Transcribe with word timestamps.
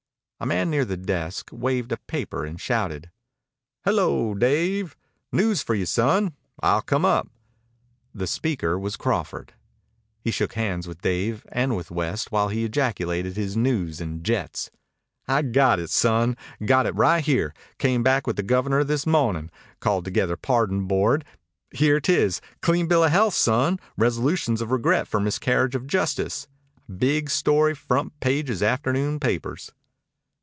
A 0.39 0.45
man 0.47 0.71
near 0.71 0.85
the 0.85 0.97
desk 0.97 1.49
waved 1.53 1.91
a 1.91 1.97
paper 1.97 2.43
and 2.45 2.59
shouted: 2.59 3.11
"Hello, 3.85 4.33
Dave! 4.33 4.97
News 5.31 5.61
for 5.61 5.75
you, 5.75 5.85
son. 5.85 6.33
I'll 6.63 6.81
come 6.81 7.05
up." 7.05 7.29
The 8.15 8.25
speaker 8.25 8.79
was 8.79 8.97
Crawford. 8.97 9.53
He 10.19 10.31
shook 10.31 10.53
hands 10.53 10.87
with 10.87 11.03
Dave 11.03 11.45
and 11.51 11.75
with 11.75 11.91
West 11.91 12.31
while 12.31 12.47
he 12.47 12.65
ejaculated 12.65 13.35
his 13.37 13.55
news 13.55 14.01
in 14.01 14.23
jets. 14.23 14.71
"I 15.27 15.43
got 15.43 15.77
it, 15.79 15.91
son. 15.91 16.35
Got 16.65 16.87
it 16.87 16.95
right 16.95 17.23
here. 17.23 17.53
Came 17.77 18.01
back 18.01 18.25
with 18.25 18.35
the 18.35 18.41
Governor 18.41 18.83
this 18.83 19.05
mo'nin'. 19.05 19.51
Called 19.79 20.03
together 20.05 20.35
Pardon 20.37 20.85
Board. 20.87 21.23
Here 21.69 21.99
't 21.99 22.11
is. 22.11 22.41
Clean 22.63 22.87
bill 22.87 23.03
of 23.03 23.11
health, 23.11 23.35
son. 23.35 23.79
Resolutions 23.95 24.59
of 24.59 24.71
regret 24.71 25.07
for 25.07 25.19
miscarriage 25.19 25.75
of 25.75 25.85
justice. 25.85 26.47
Big 26.97 27.29
story 27.29 27.75
front 27.75 28.19
page's 28.19 28.63
afternoon's 28.63 29.19
papers." 29.19 29.71